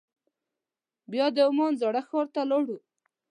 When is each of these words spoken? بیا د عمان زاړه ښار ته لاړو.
بیا 1.11 1.25
د 1.35 1.37
عمان 1.49 1.73
زاړه 1.81 2.01
ښار 2.07 2.27
ته 2.33 2.41
لاړو. 2.51 2.77